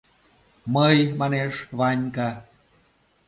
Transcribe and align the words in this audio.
—Мый,— 0.73 0.97
манеш 1.19 1.53
Ванька. 1.77 2.29